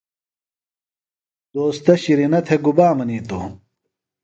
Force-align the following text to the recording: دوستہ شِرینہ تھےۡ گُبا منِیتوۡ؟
دوستہ 1.53 1.93
شِرینہ 2.03 2.39
تھےۡ 2.45 2.61
گُبا 2.63 2.87
منِیتوۡ؟ 2.97 3.45